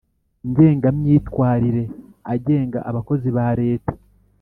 [0.49, 1.83] ngengamyitwarire
[2.33, 3.91] agenga abakozi ba Leta